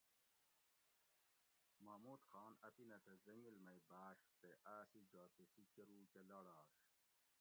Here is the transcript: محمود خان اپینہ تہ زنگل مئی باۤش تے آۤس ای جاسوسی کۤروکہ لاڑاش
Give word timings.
محمود 1.85 2.21
خان 2.29 2.53
اپینہ 2.67 2.97
تہ 3.05 3.13
زنگل 3.25 3.55
مئی 3.65 3.79
باۤش 3.89 4.19
تے 4.39 4.49
آۤس 4.75 4.91
ای 4.97 5.01
جاسوسی 5.11 5.63
کۤروکہ 5.75 6.21
لاڑاش 6.29 6.71